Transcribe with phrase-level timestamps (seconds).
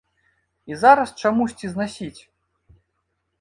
[0.71, 2.21] І зараз чамусьці знасіць?